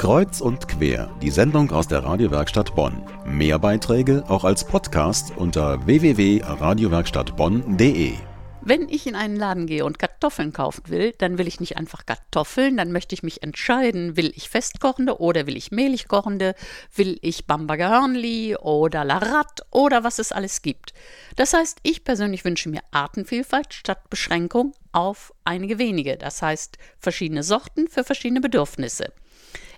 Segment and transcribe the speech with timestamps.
[0.00, 3.02] Kreuz und quer, die Sendung aus der Radiowerkstatt Bonn.
[3.26, 8.14] Mehr Beiträge auch als Podcast unter www.radiowerkstattbonn.de.
[8.62, 12.06] Wenn ich in einen Laden gehe und Kartoffeln kaufen will, dann will ich nicht einfach
[12.06, 16.54] Kartoffeln, dann möchte ich mich entscheiden, will ich festkochende oder will ich mehlig kochende,
[16.94, 18.08] will ich Bamberger
[18.62, 20.94] oder Larat oder was es alles gibt.
[21.36, 27.42] Das heißt, ich persönlich wünsche mir Artenvielfalt statt Beschränkung auf einige wenige, das heißt verschiedene
[27.42, 29.12] Sorten für verschiedene Bedürfnisse.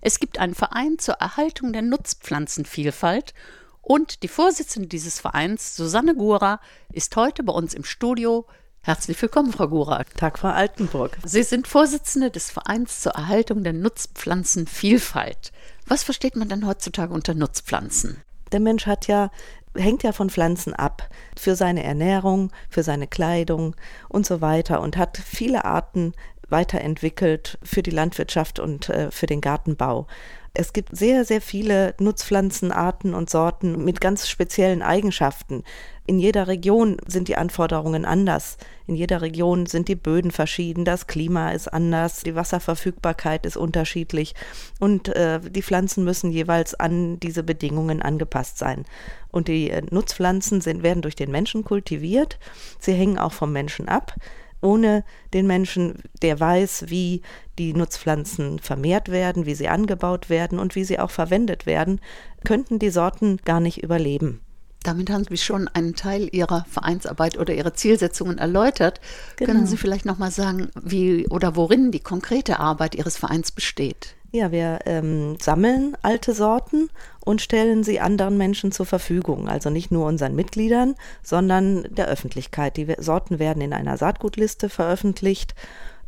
[0.00, 3.34] Es gibt einen Verein zur Erhaltung der Nutzpflanzenvielfalt
[3.80, 6.60] und die Vorsitzende dieses Vereins, Susanne Gura,
[6.92, 8.46] ist heute bei uns im Studio
[8.84, 10.02] Herzlich willkommen, Frau Gura.
[10.16, 11.16] Tag, Frau Altenburg.
[11.24, 15.52] Sie sind Vorsitzende des Vereins zur Erhaltung der Nutzpflanzenvielfalt.
[15.86, 18.20] Was versteht man denn heutzutage unter Nutzpflanzen?
[18.50, 19.30] Der Mensch hat ja
[19.76, 21.08] hängt ja von Pflanzen ab.
[21.38, 23.76] Für seine Ernährung, für seine Kleidung
[24.08, 26.12] und so weiter und hat viele Arten
[26.52, 30.06] weiterentwickelt für die Landwirtschaft und äh, für den Gartenbau.
[30.54, 35.64] Es gibt sehr, sehr viele Nutzpflanzenarten und Sorten mit ganz speziellen Eigenschaften.
[36.04, 38.58] In jeder Region sind die Anforderungen anders.
[38.86, 44.34] In jeder Region sind die Böden verschieden, das Klima ist anders, die Wasserverfügbarkeit ist unterschiedlich
[44.78, 48.84] und äh, die Pflanzen müssen jeweils an diese Bedingungen angepasst sein.
[49.30, 52.38] Und die äh, Nutzpflanzen sind, werden durch den Menschen kultiviert.
[52.78, 54.16] Sie hängen auch vom Menschen ab
[54.62, 57.22] ohne den Menschen, der weiß, wie
[57.58, 62.00] die Nutzpflanzen vermehrt werden, wie sie angebaut werden und wie sie auch verwendet werden,
[62.44, 64.40] könnten die Sorten gar nicht überleben.
[64.82, 69.00] Damit haben Sie schon einen Teil Ihrer Vereinsarbeit oder Ihrer Zielsetzungen erläutert.
[69.36, 69.52] Genau.
[69.52, 74.16] Können Sie vielleicht noch mal sagen, wie oder worin die konkrete Arbeit Ihres Vereins besteht?
[74.34, 76.88] Ja, wir ähm, sammeln alte Sorten
[77.20, 79.46] und stellen sie anderen Menschen zur Verfügung.
[79.46, 82.78] Also nicht nur unseren Mitgliedern, sondern der Öffentlichkeit.
[82.78, 85.54] Die Sorten werden in einer Saatgutliste veröffentlicht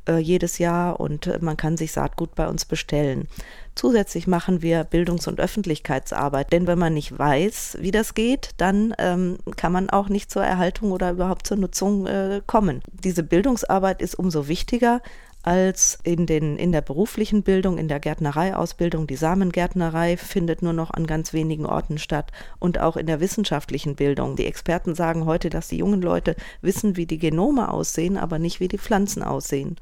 [0.09, 3.29] äh, jedes Jahr und äh, man kann sich Saatgut bei uns bestellen.
[3.75, 8.95] Zusätzlich machen wir Bildungs- und Öffentlichkeitsarbeit, denn wenn man nicht weiß, wie das geht, dann
[8.99, 12.81] ähm, kann man auch nicht zur Erhaltung oder überhaupt zur Nutzung äh, kommen.
[12.93, 15.03] Diese Bildungsarbeit ist umso wichtiger,
[15.45, 19.07] als in, den, in der beruflichen Bildung, in der Gärtnereiausbildung.
[19.07, 23.95] Die Samengärtnerei findet nur noch an ganz wenigen Orten statt und auch in der wissenschaftlichen
[23.95, 24.37] Bildung.
[24.37, 28.59] Die Experten sagen heute, dass die jungen Leute wissen, wie die Genome aussehen, aber nicht,
[28.61, 29.77] wie die Pflanzen aussehen.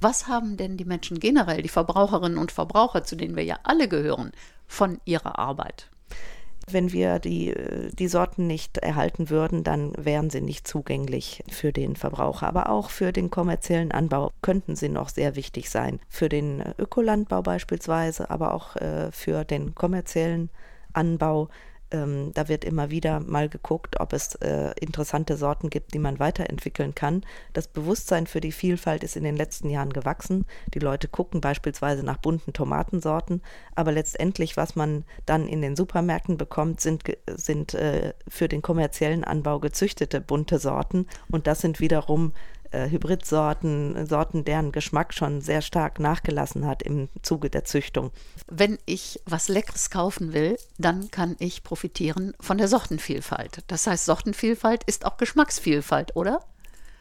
[0.00, 3.88] Was haben denn die Menschen generell, die Verbraucherinnen und Verbraucher, zu denen wir ja alle
[3.88, 4.32] gehören,
[4.66, 5.88] von ihrer Arbeit?
[6.70, 7.54] Wenn wir die,
[7.98, 12.46] die Sorten nicht erhalten würden, dann wären sie nicht zugänglich für den Verbraucher.
[12.46, 16.00] Aber auch für den kommerziellen Anbau könnten sie noch sehr wichtig sein.
[16.08, 20.50] Für den Ökolandbau beispielsweise, aber auch äh, für den kommerziellen
[20.92, 21.48] Anbau
[21.92, 26.18] ähm, da wird immer wieder mal geguckt, ob es äh, interessante Sorten gibt, die man
[26.18, 27.24] weiterentwickeln kann.
[27.52, 30.46] Das Bewusstsein für die Vielfalt ist in den letzten Jahren gewachsen.
[30.74, 33.42] Die Leute gucken beispielsweise nach bunten Tomatensorten,
[33.74, 39.24] aber letztendlich, was man dann in den Supermärkten bekommt, sind, sind äh, für den kommerziellen
[39.24, 42.32] Anbau gezüchtete bunte Sorten und das sind wiederum
[42.72, 48.10] äh, Hybridsorten, Sorten, deren Geschmack schon sehr stark nachgelassen hat im Zuge der Züchtung.
[48.48, 53.64] Wenn ich was Leckeres kaufen will, dann kann ich profitieren von der Sortenvielfalt.
[53.66, 56.40] Das heißt, Sortenvielfalt ist auch Geschmacksvielfalt, oder?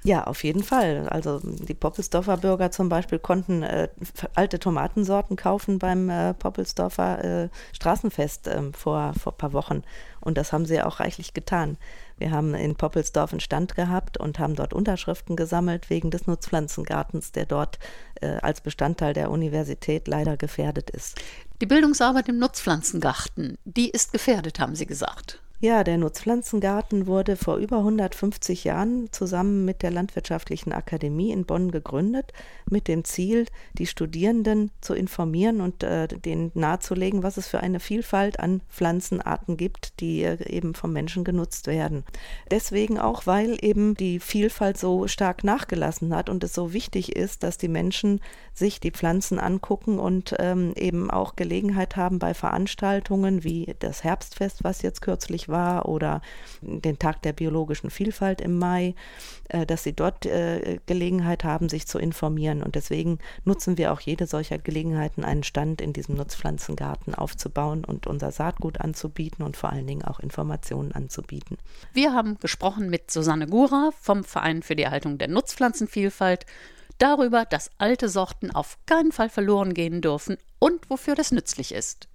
[0.04, 1.08] Ja, auf jeden Fall.
[1.10, 3.88] Also die Poppelsdorfer Bürger zum Beispiel konnten äh,
[4.34, 9.84] alte Tomatensorten kaufen beim äh, Poppelsdorfer äh, Straßenfest ähm, vor, vor ein paar Wochen.
[10.20, 11.78] Und das haben sie auch reichlich getan.
[12.18, 17.32] Wir haben in Poppelsdorf einen Stand gehabt und haben dort Unterschriften gesammelt wegen des Nutzpflanzengartens,
[17.32, 17.78] der dort
[18.22, 21.20] äh, als Bestandteil der Universität leider gefährdet ist.
[21.62, 25.42] Die Bildungsarbeit im Nutzpflanzengarten, die ist gefährdet, haben Sie gesagt.
[25.64, 31.70] Ja, der Nutzpflanzengarten wurde vor über 150 Jahren zusammen mit der Landwirtschaftlichen Akademie in Bonn
[31.70, 32.34] gegründet,
[32.68, 37.80] mit dem Ziel, die Studierenden zu informieren und äh, denen nahezulegen, was es für eine
[37.80, 42.06] Vielfalt an Pflanzenarten gibt, die äh, eben vom Menschen genutzt werden.
[42.50, 47.44] Deswegen auch, weil eben die Vielfalt so stark nachgelassen hat und es so wichtig ist,
[47.44, 48.20] dass die Menschen
[48.56, 54.64] sich die Pflanzen angucken und ähm, eben auch Gelegenheit haben bei Veranstaltungen wie das Herbstfest,
[54.64, 56.22] was jetzt kürzlich war oder
[56.62, 58.96] den Tag der biologischen Vielfalt im Mai,
[59.50, 62.64] äh, dass sie dort äh, Gelegenheit haben, sich zu informieren.
[62.64, 68.08] Und deswegen nutzen wir auch jede solcher Gelegenheiten, einen Stand in diesem Nutzpflanzengarten aufzubauen und
[68.08, 71.58] unser Saatgut anzubieten und vor allen Dingen auch Informationen anzubieten.
[71.94, 76.46] Wir haben gesprochen mit Susanne Gura vom Verein für die Erhaltung der Nutzpflanzenvielfalt
[76.98, 82.08] darüber, dass alte Sorten auf keinen Fall verloren gehen dürfen und wofür das nützlich ist.